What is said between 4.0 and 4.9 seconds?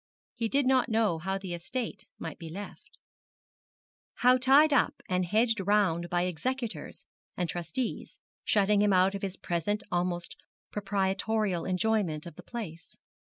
how tied